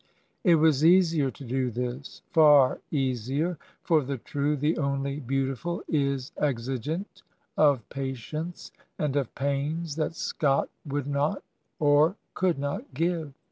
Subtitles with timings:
[0.43, 6.31] It was easier to do this, far easier; for the true, the only beautiful, is
[6.39, 7.21] exigent
[7.55, 11.43] of patience and of pains that Scott would not
[11.77, 13.31] or could not give.